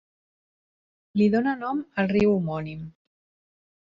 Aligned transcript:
Li 1.19 1.27
dóna 1.35 1.53
nom 1.63 1.83
el 2.05 2.09
riu 2.13 2.31
homònim. 2.37 2.81